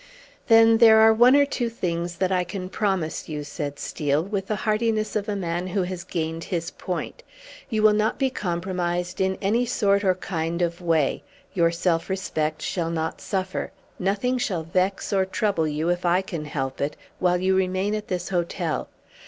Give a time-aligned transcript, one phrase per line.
[0.47, 4.47] "Then there are one or two things that I can promise you," said Steel, with
[4.47, 7.21] the heartiness of a man who has gained his point.
[7.69, 11.21] "You will not be compromised in any sort or kind of way;
[11.53, 16.45] your self respect shall not suffer; nothing shall vex or trouble you, if I can
[16.45, 18.87] help it, while you remain at this hotel.